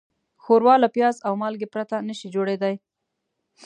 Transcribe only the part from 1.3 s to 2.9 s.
مالګې پرته نهشي جوړېدای.